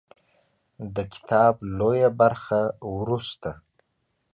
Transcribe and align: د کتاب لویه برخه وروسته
د 0.95 0.97
کتاب 1.13 1.53
لویه 1.77 2.09
برخه 2.19 2.61
وروسته 2.95 3.49